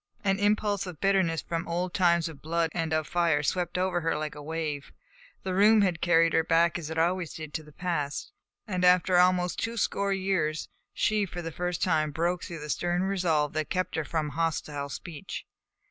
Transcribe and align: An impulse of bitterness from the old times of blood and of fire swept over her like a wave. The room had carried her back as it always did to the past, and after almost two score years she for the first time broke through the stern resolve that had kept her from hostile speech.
An 0.23 0.39
impulse 0.39 0.87
of 0.87 0.99
bitterness 0.99 1.43
from 1.43 1.63
the 1.65 1.69
old 1.69 1.93
times 1.93 2.27
of 2.27 2.41
blood 2.41 2.71
and 2.73 2.91
of 2.91 3.05
fire 3.05 3.43
swept 3.43 3.77
over 3.77 4.01
her 4.01 4.17
like 4.17 4.33
a 4.33 4.41
wave. 4.41 4.91
The 5.43 5.53
room 5.53 5.81
had 5.81 6.01
carried 6.01 6.33
her 6.33 6.43
back 6.43 6.79
as 6.79 6.89
it 6.89 6.97
always 6.97 7.35
did 7.35 7.53
to 7.53 7.61
the 7.61 7.71
past, 7.71 8.31
and 8.65 8.83
after 8.83 9.17
almost 9.19 9.59
two 9.59 9.77
score 9.77 10.11
years 10.11 10.67
she 10.91 11.27
for 11.27 11.43
the 11.43 11.51
first 11.51 11.83
time 11.83 12.09
broke 12.09 12.43
through 12.43 12.61
the 12.61 12.69
stern 12.71 13.03
resolve 13.03 13.53
that 13.53 13.59
had 13.59 13.69
kept 13.69 13.95
her 13.95 14.03
from 14.03 14.29
hostile 14.29 14.89
speech. 14.89 15.45